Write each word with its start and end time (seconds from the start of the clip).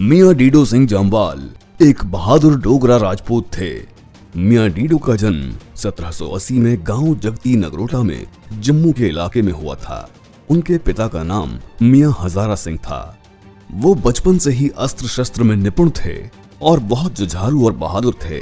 मियाँ 0.00 0.34
डीडो 0.34 0.64
सिंह 0.64 0.86
जामवाल 0.86 1.40
एक 1.82 2.04
बहादुर 2.04 2.56
डोगरा 2.60 2.96
राजपूत 2.96 3.46
थे। 3.52 3.68
मियाँ 4.36 4.68
डीडो 4.70 4.98
का 4.98 5.16
जन्म 5.16 5.52
1780 5.76 6.52
में 6.52 6.76
गाँव 6.86 7.14
जगती 7.14 7.56
नगरोटा 7.56 8.02
में 8.02 8.26
जम्मू 8.52 8.92
के 8.92 9.06
इलाके 9.06 9.42
में 9.42 9.52
हुआ 9.52 9.74
था। 9.74 10.08
उनके 10.50 10.78
पिता 10.78 11.08
का 11.08 11.22
नाम 11.22 11.52
मियाँ 11.82 12.16
हजारा 12.20 12.54
सिंह 12.54 12.78
था। 12.78 13.18
वो 13.74 13.94
बचपन 13.94 14.38
से 14.38 14.50
ही 14.50 14.70
अस्त्र 14.78 15.06
शस्त्र 15.06 15.42
में 15.42 15.54
निपुण 15.56 15.90
थे 15.90 16.16
और 16.62 16.80
बहुत 16.80 17.18
जुझारू 17.18 17.64
और 17.66 17.72
बहादुर 17.72 18.16
थे। 18.24 18.40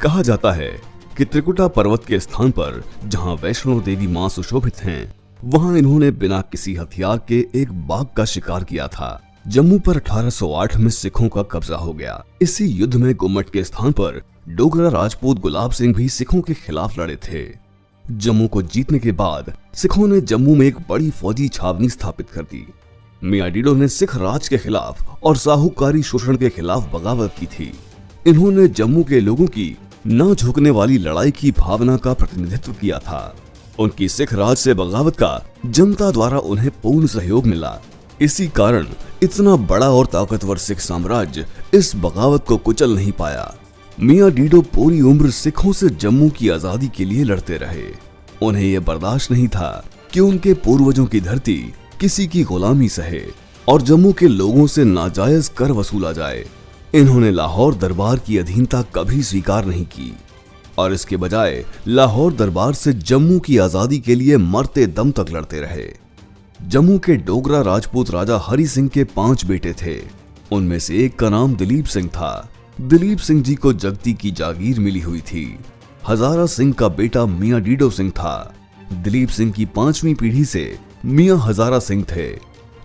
कहा 0.00 0.22
जाता 0.22 0.52
है 0.52 0.70
कि 1.16 1.24
त्रिकुटा 1.24 1.68
पर्वत 1.68 2.04
के 2.04 2.20
स्थान 2.20 2.50
पर 2.50 2.82
जहाँ 3.04 3.34
वैष्णो 3.34 3.80
देवी 3.80 4.06
माँ 4.06 4.28
सुशोभित 4.28 4.82
हैं, 4.82 5.14
वहाँ 5.44 5.76
इन्होंने 5.78 6.10
बिना 6.10 6.40
किसी 6.40 6.74
हथियार 6.74 7.18
के 7.28 7.46
एक 7.54 7.72
बाघ 7.88 8.06
का 8.16 8.24
शिकार 8.24 8.64
किया 8.64 8.88
था। 8.88 9.20
जम्मू 9.48 9.78
पर 9.78 9.98
1808 9.98 10.76
में 10.76 10.90
सिखों 10.90 11.28
का 11.28 11.42
कब्जा 11.42 11.76
हो 11.76 11.92
गया। 11.92 12.24
इसी 12.42 12.66
युद्ध 12.66 12.94
में 12.94 13.14
गुम्मट 13.14 13.50
के 13.50 13.64
स्थान 13.64 13.92
पर 13.92 14.22
डोगरा 14.48 14.88
राजपूत 14.88 15.38
गुलाब 15.38 15.70
सिंह 15.70 15.94
भी 15.94 16.08
सिखों 16.08 16.40
के 16.40 16.54
खिलाफ 16.54 16.98
लड़े 16.98 17.16
थे। 17.16 17.44
जम्मू 18.10 18.48
को 18.48 18.62
जीतने 18.62 18.98
के 18.98 19.12
बाद 19.12 19.52
सिखों 19.74 20.08
ने 20.08 20.20
जम्मू 20.20 20.54
में 20.54 20.66
एक 20.66 20.78
बड़ी 20.88 21.10
फौजी 21.10 21.48
छावनी 21.48 21.88
स्थापित 21.88 22.30
कर 22.30 22.42
दी। 22.42 22.66
मियाँ 23.24 23.50
डीडो 23.50 23.74
ने 23.74 23.88
सिख 23.88 24.16
राज 24.16 24.48
के 24.48 24.58
खिलाफ 24.58 25.22
और 25.22 25.36
साहूकारी 25.36 26.02
शोषण 26.02 26.36
के 26.36 26.50
खिलाफ 26.50 26.92
बगावत 26.94 27.34
की 27.40 27.46
थी। 27.46 27.72
इन्होंने 28.26 28.68
जम्मू 28.68 29.04
के 29.04 29.20
लोगों 29.20 29.46
की 29.46 29.76
न 30.06 30.34
झुकने 30.34 30.70
वाली 30.70 30.98
लड़ाई 30.98 31.30
की 31.30 31.50
भावना 31.50 31.96
का 31.96 32.14
प्रतिनिधित्व 32.14 32.72
किया 32.72 32.98
था। 32.98 33.36
उनकी 33.78 34.08
सिख 34.08 34.34
राज 34.34 34.56
से 34.56 34.74
बगावत 34.74 35.16
का 35.16 35.46
जनता 35.66 36.10
द्वारा 36.10 36.38
उन्हें 36.38 36.70
पूर्ण 36.82 37.06
सहयोग 37.06 37.46
मिला। 37.46 37.80
इसी 38.20 38.46
कारण 38.48 38.86
इतना 39.22 39.54
बड़ा 39.66 39.88
और 39.90 40.06
ताकतवर 40.06 40.58
सिख 40.58 40.80
साम्राज्य 40.80 41.46
इस 41.74 41.94
बगावत 41.96 42.44
को 42.48 42.56
कुचल 42.56 42.94
नहीं 42.94 43.12
पाया। 43.12 43.54
मियाँ 43.98 44.30
डीडो 44.30 44.60
पूरी 44.74 45.00
उम्र 45.02 45.30
सिखों 45.30 45.72
से 45.72 45.88
जम्मू 45.90 46.28
की 46.30 46.48
आज़ादी 46.48 46.88
के 46.88 47.04
लिए 47.04 47.24
लड़ते 47.24 47.56
रहे। 47.56 47.86
उन्हें 48.42 48.64
यह 48.64 48.80
बर्दाश्त 48.80 49.30
नहीं 49.30 49.48
था 49.48 49.84
कि 50.12 50.20
उनके 50.20 50.54
पूर्वजों 50.54 51.06
की 51.06 51.20
धरती 51.20 51.56
किसी 52.00 52.26
की 52.26 52.42
गुलामी 52.42 52.88
सहे 52.88 53.22
और 53.68 53.82
जम्मू 53.82 54.12
के 54.12 54.28
लोगों 54.28 54.66
से 54.66 54.84
नाजायज 54.84 55.48
कर 55.48 55.72
वसूला 55.72 56.12
जाए। 56.12 56.44
इन्होंने 56.94 57.30
लाहौर 57.30 57.74
दरबार 57.74 58.18
की 58.18 58.38
अधीनता 58.38 58.82
कभी 58.94 59.22
स्वीकार 59.22 59.64
नहीं 59.64 59.84
की 59.86 60.12
और 60.78 60.92
इसके 60.92 61.16
बजाय 61.16 61.64
लाहौर 61.88 62.32
दरबार 62.32 62.74
से 62.74 62.92
जम्मू 62.92 63.38
की 63.40 63.58
आज़ादी 63.58 63.98
के 63.98 64.14
लिए 64.14 64.36
मरते 64.36 64.86
दम 64.86 65.10
तक 65.10 65.30
लड़ते 65.30 65.60
रहे। 65.60 65.92
जम्मू 66.60 66.98
के 66.98 67.16
डोगरा 67.16 67.60
राजपूत 67.60 68.10
राजा 68.10 68.38
हरि 68.42 68.66
सिंह 68.66 68.88
के 68.88 69.04
पाँच 69.04 69.44
बेटे 69.44 69.72
थे। 69.72 70.02
उनमें 70.52 70.78
से 70.78 71.04
एक 71.04 71.18
का 71.18 71.28
नाम 71.28 71.54
दिलीप 71.56 71.84
सिंह 71.84 72.08
था। 72.08 72.50
दिलीप 72.80 73.18
सिंह 73.18 73.42
जी 73.42 73.54
को 73.54 73.72
जगती 73.72 74.14
की 74.14 74.30
जागीर 74.30 74.80
मिली 74.80 75.00
हुई 75.00 75.20
थी। 75.20 75.58
हजारा 76.08 76.46
सिंह 76.46 76.72
का 76.72 76.88
बेटा 76.88 77.26
मियाँ 77.26 77.60
डीडो 77.60 77.90
सिंह 77.90 78.10
था। 78.10 78.54
दिलीप 78.92 79.28
सिंह 79.28 79.52
की 79.52 79.64
पांचवी 79.64 80.14
पीढ़ी 80.14 80.44
से 80.44 80.78
मियाँ 81.04 81.38
हजारा 81.38 81.78
सिंह 81.78 82.04
थे। 82.16 82.28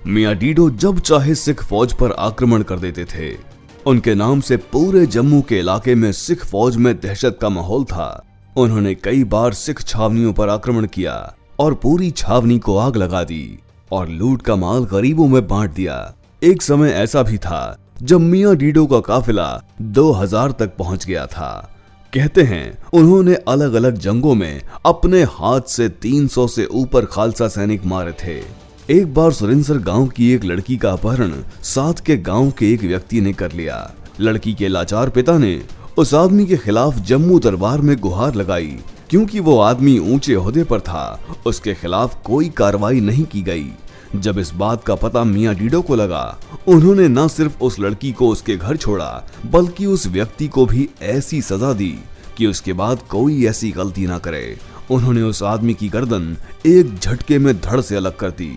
मियाँ 0.07 0.35
डीडो 0.35 0.69
जब 0.69 0.99
चाहे 0.99 1.35
सिख 1.35 1.63
फौज 1.63 1.93
पर 1.93 2.11
आक्रमण 2.11 2.63
कर 2.63 2.79
देते 2.79 3.05
थे। 3.05 3.37
उनके 3.85 4.15
नाम 4.15 4.41
से 4.41 4.57
पूरे 4.57 5.05
जम्मू 5.05 5.41
के 5.41 5.59
इलाके 5.59 5.95
में 5.95 6.11
सिख 6.11 6.45
फौज 6.45 6.77
में 6.77 6.99
दहशत 6.99 7.37
का 7.41 7.49
माहौल 7.49 7.83
था। 7.83 8.25
उन्होंने 8.57 8.95
कई 8.95 9.23
बार 9.23 9.53
सिख 9.53 9.81
छावनियों 9.81 10.33
पर 10.33 10.49
आक्रमण 10.49 10.87
किया। 10.87 11.35
और 11.59 11.73
पूरी 11.73 12.11
छावनी 12.11 12.57
को 12.59 12.77
आग 12.77 12.97
लगा 12.97 13.23
दी 13.23 13.59
और 13.91 14.09
लूट 14.09 14.41
का 14.41 14.55
माल 14.55 14.83
गरीबों 14.83 15.27
में 15.27 15.47
बांट 15.47 15.73
दिया। 15.73 16.13
एक 16.43 16.61
समय 16.61 16.89
ऐसा 16.89 17.23
भी 17.23 17.37
था, 17.37 17.77
जब 18.01 18.19
मियाँ 18.19 18.55
डीडो 18.55 18.85
का 18.85 18.99
काफिला 18.99 19.47
2000 19.81 20.51
तक 20.51 20.75
पहुँच 20.77 21.05
गया 21.05 21.25
था। 21.25 21.75
कहते 22.13 22.43
हैं, 22.43 22.77
उन्होंने 22.93 23.35
अलग 23.47 23.73
अलग 23.73 23.97
जंगों 23.97 24.35
में 24.35 24.61
अपने 24.85 25.23
हाथ 25.23 25.61
से 25.61 25.89
300 25.89 26.47
से 26.47 26.65
ऊपर 26.65 27.05
खालसा 27.05 27.47
सैनिक 27.47 27.85
मारे 27.85 28.11
थे। 28.23 28.41
एक 28.89 29.13
बार 29.13 29.31
सुरेंसर 29.31 29.77
गाँव 29.77 30.07
की 30.07 30.31
एक 30.33 30.45
लड़की 30.45 30.77
का 30.77 30.91
अपहरण 30.91 31.33
साथ 31.63 31.93
के 31.93 32.17
गाँव 32.17 32.51
के 32.51 32.73
एक 32.73 32.83
व्यक्ति 32.83 33.21
ने 33.21 33.33
कर 33.33 33.51
लिया। 33.51 33.91
लड़की 34.19 34.53
के 34.53 34.67
लाचार 34.67 35.09
पिता 35.09 35.37
ने 35.37 35.61
उस 35.97 36.13
आदमी 36.13 36.45
के 36.45 36.57
खिलाफ 36.57 36.99
जम्मू 36.99 37.39
दरबार 37.39 37.81
में 37.81 37.95
गुहार 37.97 38.35
लगाई 38.35 38.77
क्योंकि 39.09 39.39
वो 39.39 39.57
आदमी 39.59 39.97
ऊँचे 39.99 40.33
होदे 40.33 40.63
पर 40.63 40.79
था, 40.79 41.19
उसके 41.45 41.73
खिलाफ 41.73 42.21
कोई 42.23 42.49
कार्रवाई 42.49 42.99
नहीं 42.99 43.25
की 43.25 43.41
गई। 43.41 43.69
जब 44.15 44.39
इस 44.39 44.51
बात 44.53 44.83
का 44.83 44.95
पता 44.95 45.23
मियाँ 45.23 45.55
डीडो 45.55 45.81
को 45.81 45.95
लगा, 45.95 46.39
उन्होंने 46.67 47.07
न 47.07 47.27
सिर्फ़ 47.27 47.59
उस 47.61 47.79
लड़की 47.79 48.11
को 48.11 48.29
उसके 48.29 48.55
घर 48.57 48.77
छोड़ा, 48.77 49.23
बल्कि 49.45 49.85
उस 49.85 50.07
व्यक्ति 50.07 50.47
को 50.47 50.65
भी 50.65 50.89
ऐसी 51.01 51.41
सजा 51.41 51.73
दी 51.73 51.93
कि 52.37 52.47
उसके 52.47 52.73
बाद 52.73 52.99
कोई 53.09 53.45
ऐसी 53.45 53.71
गलती 53.71 54.05
ना 54.07 54.17
करे। 54.17 54.57
उन्होंने 54.91 55.21
उस 55.21 55.43
आदमी 55.43 55.73
की 55.73 55.89
गर्दन 55.89 56.35
एक 56.65 56.95
झटके 56.99 57.37
में 57.39 57.61
धड़ 57.61 57.81
से 57.81 57.95
अलग 57.95 58.15
कर 58.17 58.31
दी। 58.31 58.51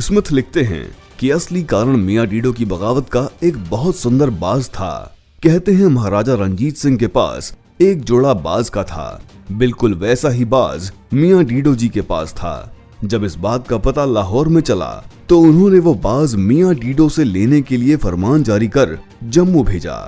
स्मिथ 0.00 0.32
लिखते 0.32 0.62
हैं 0.62 0.96
कि 1.18 1.30
असली 1.30 1.62
कारण 1.62 1.96
मियाँ 1.96 2.26
डीडो 2.26 2.52
की 2.52 2.64
बगावत 2.64 3.08
का 3.08 3.28
एक 3.44 3.56
बहुत 3.70 3.96
सुंदर 3.96 4.30
बाज 4.30 4.68
था। 4.68 5.16
कहते 5.42 5.72
हैं 5.72 5.86
महाराजा 5.86 6.34
रंजीत 6.34 6.76
सिंह 6.76 6.98
के 6.98 7.06
पास 7.06 7.54
एक 7.80 8.00
जोड़ा 8.00 8.34
बाज 8.34 8.68
का 8.68 8.84
था। 8.84 9.22
बिल्कुल 9.48 9.94
वैसा 9.94 10.28
ही 10.28 10.44
बाज 10.44 10.90
मियाँ 11.12 11.44
डीडो 11.44 11.74
जी 11.74 11.88
के 11.88 12.02
पास 12.02 12.32
था। 12.32 12.72
जब 13.04 13.24
इस 13.24 13.34
बात 13.36 13.66
का 13.68 13.76
पता 13.78 14.04
लाहौर 14.04 14.48
में 14.48 14.60
चला 14.60 14.88
तो 15.28 15.38
उन्होंने 15.40 15.78
वो 15.78 15.94
बाज 15.94 16.34
मियाँ 16.34 16.74
डीडो 16.74 17.08
से 17.08 17.24
लेने 17.24 17.60
के 17.62 17.76
लिए 17.76 17.96
फरमान 17.96 18.42
जारी 18.42 18.68
कर 18.68 18.98
जम्मू 19.24 19.62
भेजा। 19.64 19.98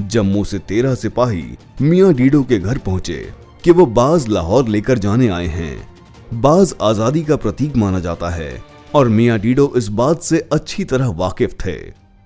जम्मू 0.00 0.44
से 0.44 0.58
तेरह 0.58 0.94
सिपाही 0.94 1.44
मियाँ 1.80 2.12
डीडो 2.14 2.42
के 2.42 2.58
घर 2.58 2.78
पहुँचे 2.78 3.18
कि 3.64 3.70
वो 3.70 3.86
बाज 3.88 4.28
लाहौर 4.28 4.68
लेकर 4.68 4.98
जाने 4.98 5.28
आए 5.28 5.46
हैं। 5.48 6.40
बाज 6.40 6.74
आज़ादी 6.82 7.22
का 7.22 7.36
प्रतीक 7.36 7.76
माना 7.76 8.00
जाता 8.00 8.30
है 8.30 8.50
और 8.94 9.08
मियाँ 9.08 9.38
डीडो 9.38 9.72
इस 9.76 9.88
बात 9.90 10.22
से 10.22 10.48
अच्छी 10.52 10.84
तरह 10.84 11.08
वाकिफ 11.16 11.54
थे। 11.66 11.78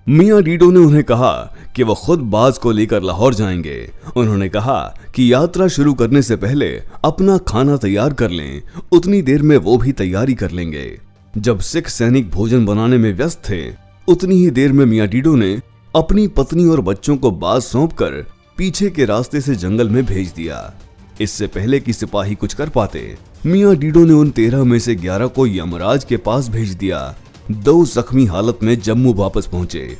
मियाँ 0.07 0.41
डीडो 0.41 0.71
ने 0.71 0.79
उन्हें 0.79 1.03
कहा 1.03 1.55
कि 1.75 1.83
वो 1.83 1.95
खुद 1.95 2.19
बाज 2.19 2.57
को 2.57 2.71
लेकर 2.71 3.03
लाहौर 3.03 3.33
जाएँगे। 3.33 3.91
उन्होंने 4.17 4.49
कहा 4.49 4.95
कि 5.15 5.33
यात्रा 5.33 5.67
शुरू 5.67 5.93
करने 5.93 6.21
से 6.21 6.35
पहले 6.35 6.67
अपना 7.05 7.37
खाना 7.37 7.77
तैयार 7.77 8.13
कर 8.13 8.29
लें, 8.29 8.61
उतनी 8.91 9.21
देर 9.21 9.41
में 9.41 9.57
वो 9.57 9.77
भी 9.77 9.91
तैयारी 9.91 10.33
कर 10.33 10.51
लेंगे। 10.51 10.99
जब 11.37 11.59
सिख 11.59 11.87
सैनिक 11.87 12.29
भोजन 12.31 12.65
बनाने 12.65 12.97
में 12.97 13.13
व्यस्त 13.13 13.41
थे, 13.49 13.61
उतनी 14.07 14.35
ही 14.35 14.49
देर 14.49 14.71
में 14.71 14.85
मियाँ 14.85 15.07
डीडो 15.07 15.35
ने 15.35 15.61
अपनी 15.95 16.27
पत्नी 16.27 16.65
और 16.65 16.81
बच्चों 16.81 17.17
को 17.17 17.31
बाज 17.31 17.61
सौंप 17.61 17.93
कर 17.93 18.25
पीछे 18.57 18.89
के 18.89 19.05
रास्ते 19.05 19.41
से 19.41 19.55
जंगल 19.55 19.89
में 19.89 20.05
भेज 20.05 20.33
दिया। 20.35 20.73
इससे 21.21 21.47
पहले 21.47 21.79
कि 21.79 21.93
सिपाही 21.93 22.35
कुछ 22.35 22.53
कर 22.53 22.69
पाते, 22.69 23.17
मियाँ 23.45 23.75
डीडो 23.75 24.05
ने 24.05 24.13
उन 24.13 24.29
तेरह 24.29 24.63
में 24.63 24.79
से 24.79 24.95
ग्यारह 24.95 25.27
को 25.27 25.47
यमराज 25.47 26.03
के 26.03 26.17
पास 26.17 26.49
भेज 26.49 26.69
दिया। 26.69 27.15
दो 27.53 27.83
जख्मी 27.85 28.25
हालत 28.25 28.59
में 28.63 28.79
जम्मू 28.79 29.13
वापस 29.13 29.45
पहुँचे। 29.45 29.97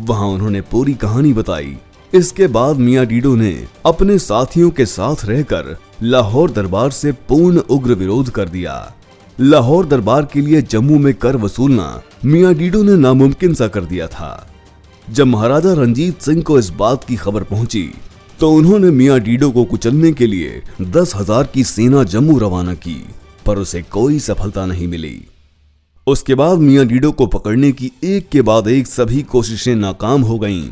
वहाँ 0.00 0.28
उन्होंने 0.28 0.60
पूरी 0.60 0.94
कहानी 0.94 1.32
बताई। 1.32 1.76
इसके 2.12 2.46
बाद 2.46 2.76
मियाँ 2.76 3.04
डीडो 3.06 3.34
ने 3.36 3.52
अपने 3.86 4.18
साथियों 4.18 4.70
के 4.70 4.86
साथ 4.86 5.24
रहकर 5.24 5.76
लाहौर 6.02 6.50
दरबार 6.50 6.90
से 6.90 7.12
पूर्ण 7.28 7.58
उग्र 7.70 7.94
विरोध 7.94 8.30
कर 8.30 8.48
दिया। 8.48 8.74
लाहौर 9.38 9.86
दरबार 9.86 10.28
के 10.32 10.40
लिए 10.40 10.62
जम्मू 10.62 10.98
में 10.98 11.12
कर 11.14 11.36
वसूलना 11.36 12.02
मियाँ 12.24 12.54
डीडो 12.54 12.82
ने 12.82 12.96
नामुमकिन 12.96 13.54
सा 13.54 13.68
कर 13.68 13.84
दिया 13.84 14.06
था। 14.06 14.46
जब 15.08 15.26
महाराजा 15.26 15.72
रंजीत 15.72 16.20
सिंह 16.20 16.42
को 16.42 16.58
इस 16.58 16.70
बात 16.70 17.04
की 17.04 17.16
खबर 17.16 17.42
पहुँची 17.44 17.88
तो 18.40 18.50
उन्होंने 18.50 18.90
मियाँ 18.90 19.18
डीडो 19.20 19.50
को 19.50 19.64
कुचलने 19.64 20.12
के 20.12 20.26
लिए 20.26 20.62
दस 20.82 21.14
हज़ार 21.16 21.46
की 21.46 21.64
सेना 21.64 22.04
जम्मू 22.04 22.38
रवाना 22.38 22.74
की, 22.76 22.96
पर 23.46 23.58
उसे 23.58 23.82
कोई 23.82 24.18
सफलता 24.18 24.66
नहीं 24.66 24.88
मिली। 24.88 25.20
उसके 26.06 26.34
बाद 26.34 26.58
मियाँ 26.58 26.86
डीडो 26.86 27.12
को 27.12 27.26
पकड़ने 27.26 27.72
की 27.72 27.92
एक 28.04 28.28
के 28.28 28.42
बाद 28.42 28.68
एक 28.68 28.86
सभी 28.86 29.22
कोशिशें 29.22 29.74
नाकाम 29.76 30.22
हो 30.22 30.38
गईं। 30.38 30.70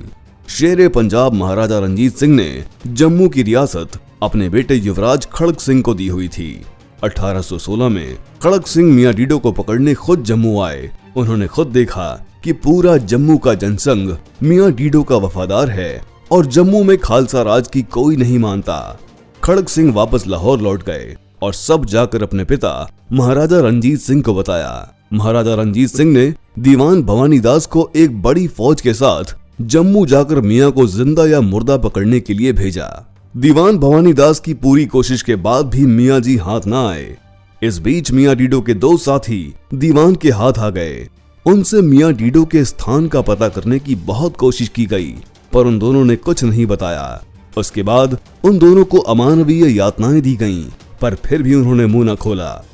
शेर 0.49 0.88
पंजाब 0.88 1.35
महाराजा 1.35 1.79
रंजीत 1.79 2.17
सिंह 2.17 2.35
ने 2.35 2.65
जम्मू 2.87 3.29
की 3.29 3.43
रियासत 3.43 3.99
अपने 4.23 4.49
बेटे 4.49 4.75
युवराज 4.75 5.27
खड़ग 5.27 5.56
सिंह 5.56 5.82
को 5.82 5.94
दी 5.94 6.09
हुई 6.09 6.29
थी। 6.29 6.65
1816 7.05 7.88
में 7.88 8.19
खड़ग 8.43 8.65
सिंह 8.65 8.93
मियाँ 8.94 9.15
डीडो 9.15 9.38
को 9.38 9.53
पकड़ने 9.53 9.94
खुद 9.94 10.25
जम्मू 10.25 10.61
आए। 10.61 10.91
उन्होंने 11.17 11.47
खुद 11.47 11.67
देखा 11.67 12.27
कि 12.44 12.53
पूरा 12.53 12.97
जम्मू 12.97 13.38
का 13.38 13.55
जनसंघ 13.55 14.17
मियाँ 14.43 14.73
डीडो 14.73 15.03
का 15.03 15.17
वफादार 15.17 15.71
है 15.71 16.03
और 16.32 16.47
जम्मू 16.47 16.85
में 16.85 16.99
खालसा 16.99 17.43
राज 17.43 17.69
की 17.69 17.82
कोई 17.82 18.17
नहीं 18.17 18.38
मानता। 18.38 18.99
खड़ग 19.44 19.67
सिंह 19.67 19.94
वापस 19.94 20.27
लाहौर 20.27 20.61
लौट 20.61 20.82
गए 20.82 21.17
और 21.43 21.55
सब 21.55 21.85
जाकर 21.85 22.23
अपने 22.23 22.44
पिता 22.44 22.91
महाराजा 23.12 23.61
रंजीत 23.61 24.00
सिंह 24.00 24.23
को 24.23 24.35
बताया। 24.35 24.97
महाराजा 25.10 25.54
रंजीत 25.54 25.88
सिंह 25.88 26.12
ने 26.12 26.32
दीवान 26.58 27.02
भवानी 27.02 27.38
दास 27.40 27.64
को 27.66 27.90
एक 27.96 28.20
बड़ी 28.22 28.46
फौज 28.48 28.80
के 28.80 28.92
साथ 28.94 29.34
जम्मू 29.62 30.04
जाकर 30.06 30.40
मियाँ 30.40 30.70
को 30.72 30.86
ज़िंदा 30.86 31.24
या 31.26 31.40
मुर्दा 31.40 31.76
पकड़ने 31.76 32.20
के 32.20 32.34
लिए 32.34 32.52
भेजा। 32.52 32.86
दीवान 33.34 33.78
भवानी 33.78 34.12
दास 34.12 34.40
की 34.40 34.54
पूरी 34.54 34.84
कोशिश 34.86 35.22
के 35.22 35.36
बाद 35.38 35.66
भी 35.66 35.86
मियाँ 35.86 36.20
जी 36.20 36.36
हाथ 36.36 36.66
न 36.66 36.74
आए। 36.74 37.16
इस 37.62 37.78
बीच 37.78 38.12
मियाँ 38.12 38.36
डीडो 38.36 38.60
के 38.60 38.74
दो 38.74 38.96
साथी 38.96 39.42
दीवान 39.74 40.14
के 40.14 40.30
हाथ 40.30 40.58
आ 40.58 40.70
गए। 40.70 41.08
उनसे 41.46 41.82
मियाँ 41.82 42.12
डीडो 42.12 42.44
के 42.44 42.64
स्थान 42.64 43.08
का 43.08 43.20
पता 43.22 43.48
करने 43.48 43.78
की 43.78 43.94
बहुत 44.06 44.36
कोशिश 44.36 44.68
की 44.68 44.86
गई 44.86 45.14
पर 45.52 45.66
उन 45.66 45.78
दोनों 45.78 46.04
ने 46.04 46.16
कुछ 46.18 46.44
नहीं 46.44 46.66
बताया। 46.66 47.22
उसके 47.56 47.82
बाद 47.82 48.18
उन 48.44 48.58
दोनों 48.58 48.84
को 48.84 48.98
अमानवीय 49.10 49.76
यातनाएँ 49.76 50.20
दी 50.20 50.36
गईं, 50.36 50.64
पर 51.02 51.14
फिर 51.14 51.42
भी 51.42 51.54
उन्होंने 51.54 51.86
मुँह 51.86 52.12
न 52.12 52.16
खोला। 52.16 52.64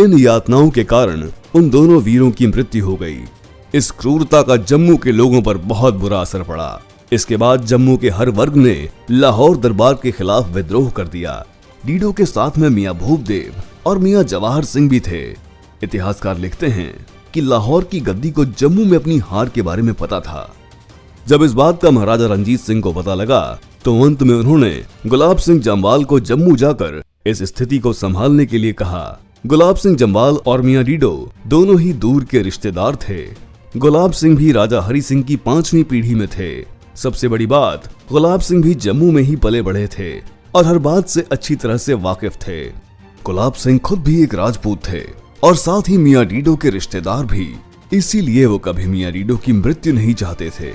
इन 0.00 0.12
यातनाओं 0.18 0.68
के 0.70 0.82
कारण 0.84 1.22
उन 1.54 1.68
दोनों 1.70 2.00
वीरों 2.02 2.30
की 2.30 2.46
मृत्यु 2.46 2.84
हो 2.84 2.94
गई। 2.96 3.18
इस 3.74 3.90
क्रूरता 3.90 4.40
का 4.42 4.56
जम्मू 4.58 4.96
के 4.96 5.12
लोगों 5.12 5.40
पर 5.42 5.56
बहुत 5.56 5.94
बुरा 5.94 6.20
असर 6.20 6.42
पड़ा। 6.42 6.80
इसके 7.12 7.36
बाद 7.36 7.64
जम्मू 7.64 7.96
के 7.96 8.10
हर 8.10 8.30
वर्ग 8.30 8.54
ने 8.56 8.88
लाहौर 9.10 9.56
दरबार 9.56 9.94
के 9.94 10.10
खिलाफ 10.12 10.48
विद्रोह 10.48 10.90
कर 10.90 11.08
दिया। 11.08 11.34
डीडो 11.86 12.12
के 12.12 12.26
साथ 12.26 12.58
में 12.58 12.68
मियाँ 12.68 12.94
भूपदेव 12.94 13.60
और 13.86 13.98
मियाँ 13.98 14.22
जवाहर 14.24 14.64
सिंह 14.64 14.88
भी 14.88 15.00
थे। 15.00 15.22
इतिहासकार 15.82 16.38
लिखते 16.38 16.66
हैं 16.68 16.94
कि 17.34 17.40
लाहौर 17.40 17.84
की 17.84 18.00
गद्दी 18.00 18.30
को 18.30 18.44
जम्मू 18.44 18.84
में 18.84 18.96
अपनी 18.98 19.18
हार 19.20 19.48
के 19.48 19.62
बारे 19.62 19.82
में 19.82 19.94
पता 19.94 20.20
था। 20.20 20.52
जब 21.26 21.42
इस 21.42 21.52
बात 21.52 21.82
का 21.82 21.90
महाराजा 21.90 22.26
रंजीत 22.26 22.60
सिंह 22.60 22.80
को 22.82 22.92
पता 22.92 23.14
लगा 23.14 23.58
तो 23.84 24.00
अंत 24.02 24.22
में 24.22 24.34
उन्होंने 24.34 24.70
गुलाब 25.06 25.36
सिंह 25.38 25.60
जम्वाल 25.60 26.04
को 26.04 26.20
जम्मू 26.20 26.56
जाकर 26.56 27.02
इस 27.26 27.42
स्थिति 27.44 27.78
को 27.78 27.92
संभालने 27.92 28.46
के 28.46 28.58
लिए 28.58 28.72
कहा। 28.72 29.20
गुलाब 29.46 29.76
सिंह 29.76 29.96
जम्वाल 29.96 30.36
और 30.46 30.62
मियाँ 30.62 30.84
डीडो 30.84 31.32
दोनों 31.46 31.80
ही 31.80 31.92
दूर 31.92 32.24
के 32.24 32.42
रिश्तेदार 32.42 32.96
थे। 32.96 33.26
गुलाब 33.76 34.12
सिंह 34.12 34.36
भी 34.36 34.52
राजा 34.52 34.80
हरि 34.80 35.02
सिंह 35.02 35.22
की 35.22 35.36
पांचवी 35.36 35.82
पीढ़ी 35.82 36.14
में 36.14 36.28
थे। 36.28 36.66
सबसे 36.96 37.28
बड़ी 37.28 37.46
बात, 37.46 37.90
गुलाब 38.12 38.40
सिंह 38.40 38.62
भी 38.62 38.74
जम्मू 38.74 39.12
में 39.12 39.22
ही 39.22 39.36
पले 39.36 39.62
बढ़े 39.62 39.88
थे 39.98 40.20
और 40.54 40.66
हर 40.66 40.78
बात 40.78 41.08
से 41.08 41.26
अच्छी 41.32 41.56
तरह 41.56 41.76
से 41.76 41.94
वाकिफ 41.94 42.36
थे। 42.36 42.68
गुलाब 43.24 43.52
सिंह 43.52 43.78
खुद 43.78 43.98
भी 43.98 44.22
एक 44.22 44.34
राजपूत 44.34 44.78
थे 44.88 45.02
और 45.42 45.56
साथ 45.56 45.88
ही 45.88 45.98
मियाँ 45.98 46.24
डीडो 46.26 46.56
के 46.56 46.70
रिश्तेदार 46.70 47.24
भी। 47.24 47.56
इसीलिए 47.92 48.46
वो 48.46 48.58
कभी 48.58 48.86
मियाँ 48.86 49.12
डीडो 49.12 49.36
की 49.36 49.52
मृत्यु 49.52 49.92
नहीं 49.92 50.14
चाहते 50.14 50.50
थे। 50.50 50.70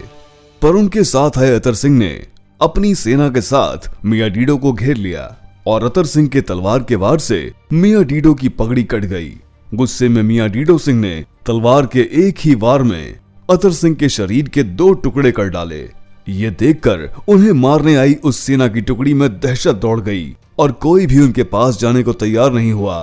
पर 0.62 0.70
उनके 0.70 1.04
साथ 1.04 1.38
आए 1.38 1.52
अतर 1.52 1.74
सिंह 1.74 1.98
ने 1.98 2.26
अपनी 2.62 2.96
सेना 2.96 3.30
के 3.30 3.42
साथ 3.42 3.92
मियाँ 4.06 4.30
डीडो 4.30 4.58
को 4.58 4.74
घेर 4.74 4.98
लिया। 4.98 5.47
और 5.68 5.84
अतर 5.84 6.06
सिंह 6.06 6.28
के 6.28 6.42
तलवार 6.42 6.84
के 6.84 6.96
वार 6.96 7.20
से 7.20 7.40
मियाँ 7.74 8.04
डीडो 8.06 8.34
की 8.34 8.50
पगड़ी 8.50 8.84
कट 8.84 9.06
गई। 9.06 9.32
गुस्से 9.68 10.08
में 10.10 10.22
मियाँ 10.24 10.48
डीडो 10.50 10.78
सिंह 10.78 11.00
ने 11.00 11.14
तलवार 11.46 11.86
के 11.86 12.08
एक 12.20 12.38
ही 12.40 12.54
वार 12.56 12.84
में 12.84 13.20
अतर 13.50 13.72
सिंह 13.72 13.96
के 13.96 14.10
शरीर 14.10 14.50
के 14.50 14.64
दो 14.64 14.92
टुकड़े 14.96 15.32
कर 15.32 15.50
डाले। 15.50 15.82
ये 16.28 16.50
देखकर 16.52 17.10
उन्हें 17.30 17.52
मारने 17.56 17.96
आई 17.96 18.14
उस 18.24 18.40
सेना 18.40 18.68
की 18.68 18.82
टुकड़ी 18.82 19.14
में 19.14 19.30
दहशत 19.32 19.76
दौड़ 19.76 20.00
गई 20.02 20.36
और 20.60 20.72
कोई 20.82 21.06
भी 21.08 21.20
उनके 21.20 21.44
पास 21.46 21.80
जाने 21.80 22.04
को 22.04 22.14
तैयार 22.16 22.54
नहीं 22.54 22.72
हुआ। 22.72 22.98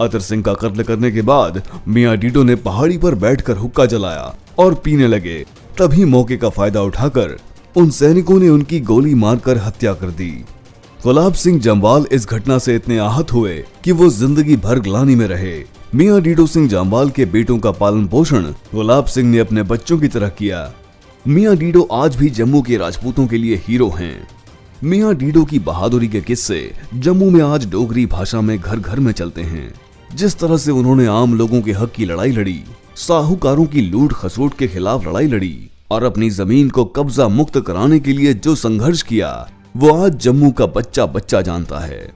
अतर 0.00 0.20
सिंह 0.20 0.42
का 0.42 0.54
कत्ल 0.56 0.82
करने 0.82 1.10
के 1.10 1.22
बाद 1.24 1.62
मियाँ 1.88 2.16
डीडो 2.16 2.42
ने 2.42 2.56
पहाड़ी 2.64 2.98
पर 2.98 3.14
बैठकर 3.16 3.56
हुक्का 3.56 3.86
जलाया 3.86 4.34
और 4.58 4.74
पीने 4.74 5.06
लगे। 5.06 5.44
तभी 5.78 6.04
मौके 6.06 6.36
का 6.36 6.48
फ़ायदा 6.50 6.82
उठाकर 6.82 7.38
उन 7.76 7.90
सैनिकों 7.92 8.38
ने 8.40 8.48
उनकी 8.48 8.80
गोली 8.82 9.14
मारकर 9.16 9.58
हत्या 9.58 9.92
कर 9.94 10.10
दी। 10.12 10.32
गुलाब 11.04 11.32
सिंह 11.32 11.58
जम्वाल 11.60 12.06
इस 12.12 12.26
घटना 12.26 12.56
से 12.58 12.74
इतने 12.76 12.96
आहत 12.98 13.32
हुए 13.32 13.54
कि 13.84 13.92
वो 13.92 14.08
ज़िंदगी 14.10 14.56
भर 14.56 14.78
ग्लानी 14.78 15.14
में 15.14 15.26
रहे। 15.26 15.52
मियाँ 15.94 16.20
डीडो 16.20 16.46
सिंह 16.46 16.68
जम्वाल 16.68 17.10
के 17.10 17.24
बेटों 17.24 17.58
का 17.58 17.70
पालन 17.72 18.06
पोषण 18.06 18.46
गुलाब 18.72 19.04
सिंह 19.06 19.28
ने 19.30 19.38
अपने 19.38 19.62
बच्चों 19.62 19.98
की 19.98 20.08
तरह 20.08 20.28
किया। 20.28 20.72
मियाँ 21.24 21.56
डीडो 21.56 21.82
आज 21.92 22.16
भी 22.16 22.30
जम्मू 22.30 22.62
के 22.62 22.76
राजपूतों 22.76 23.26
के 23.26 23.38
लिए 23.38 23.56
हीरो 23.66 23.88
हैं। 23.88 24.28
मियाँ 24.84 25.14
डीडो 25.14 25.44
की 25.44 25.58
बहादुरी 25.58 26.08
के 26.08 26.20
किस्से 26.20 26.60
जम्मू 26.94 27.28
में 27.30 27.42
आज 27.42 27.68
डोगरी 27.70 28.06
भाषा 28.06 28.40
में 28.40 28.58
घर 28.58 28.78
घर 28.78 29.00
में 29.00 29.12
चलते 29.12 29.42
हैं। 29.42 29.72
जिस 30.14 30.38
तरह 30.38 30.56
से 30.56 30.70
उन्होंने 30.70 31.06
आम 31.08 31.34
लोगों 31.34 31.60
के 31.62 31.72
हक 31.72 31.92
की 31.92 32.04
लड़ाई 32.04 32.30
लड़ी, 32.30 32.62
साहूकारों 32.96 33.66
की 33.66 33.80
लूट 33.80 34.12
खसोट 34.12 34.54
के 34.54 34.68
खिलाफ 34.68 35.06
लड़ाई 35.06 35.26
लड़ी 35.26 35.56
और 35.90 36.04
अपनी 36.04 36.30
ज़मीन 36.30 36.70
को 36.70 36.84
कब्जा 36.84 37.28
मुक्त 37.28 37.60
कराने 37.60 38.00
के 38.00 38.12
लिए 38.12 38.34
जो 38.34 38.54
संघर्ष 38.54 39.02
किया 39.02 39.30
वो 39.74 39.90
आज 39.94 40.14
जम्मू 40.16 40.50
का 40.50 40.66
बच्चा 40.66 41.04
बच्चा 41.06 41.40
जानता 41.40 41.78
है। 41.78 42.08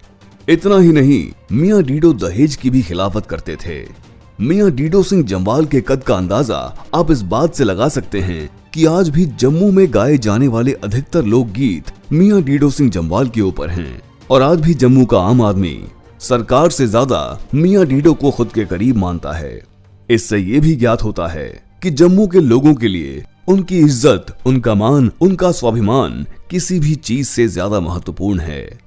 इतना 0.48 0.78
ही 0.78 0.92
नहीं, 0.92 1.32
मियाँ 1.52 1.82
डीडो 1.82 2.12
दहेज 2.12 2.54
की 2.56 2.70
भी 2.70 2.82
खिलाफत 2.82 3.26
करते 3.26 3.56
थे। 3.56 3.76
मियाँ 4.40 4.70
डीडो 4.70 5.02
सिंह 5.02 5.22
जम्वाल 5.22 5.66
के 5.66 5.80
कद 5.80 6.02
का 6.02 6.14
अंदाज़ा 6.14 6.56
आप 6.94 7.10
इस 7.10 7.22
बात 7.24 7.54
से 7.54 7.64
लगा 7.64 7.88
सकते 7.88 8.20
हैं 8.20 8.48
कि 8.74 8.84
आज 8.86 9.08
भी 9.08 9.24
जम्मू 9.24 9.70
में 9.72 9.86
गाए 9.94 10.16
जाने 10.18 10.48
वाले 10.48 10.72
अधिकतर 10.74 11.24
लोकगीत 11.24 11.92
मियाँ 12.12 12.42
डीडो 12.42 12.70
सिंह 12.70 12.90
जम्वाल 12.90 13.28
के 13.28 13.40
ऊपर 13.40 13.70
हैं। 13.70 14.00
और 14.30 14.42
आज 14.42 14.60
भी 14.60 14.74
जम्मू 14.74 15.04
का 15.04 15.18
आम 15.20 15.42
आदमी 15.42 15.78
सरकार 16.20 16.70
से 16.70 16.86
ज़्यादा 16.86 17.38
मियाँ 17.54 17.84
डीडो 17.86 18.14
को 18.14 18.30
खुद 18.30 18.52
के 18.52 18.64
करीब 18.64 18.96
मानता 18.96 19.32
है। 19.32 19.60
इससे 20.08 20.38
ये 20.38 20.60
भी 20.60 20.74
ज्ञात 20.76 21.02
होता 21.02 21.26
है 21.26 21.48
कि 21.82 21.90
जम्मू 21.92 22.26
के 22.26 22.40
लोगों 22.40 22.74
के 22.74 22.88
लिए 22.88 23.22
उनकी 23.48 23.78
इज़्ज़त 23.78 24.36
उनका 24.46 24.74
मान 24.74 25.10
उनका 25.20 25.50
स्वाभिमान 25.52 26.24
किसी 26.50 26.78
भी 26.80 26.94
चीज़ 26.94 27.28
से 27.28 27.46
ज़्यादा 27.48 27.80
महत्वपूर्ण 27.80 28.40
है। 28.40 28.78